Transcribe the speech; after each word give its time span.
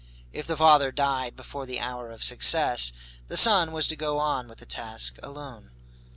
If 0.33 0.47
the 0.47 0.57
father 0.57 0.91
died 0.91 1.35
before 1.35 1.67
the 1.67 1.79
hour 1.79 2.09
of 2.09 2.23
success, 2.23 2.91
the 3.27 3.37
son 3.37 3.71
was 3.71 3.87
to 3.89 3.95
go 3.95 4.17
on 4.17 4.47
with 4.47 4.57
the 4.57 4.65
task 4.65 5.19
alone. 5.21 5.69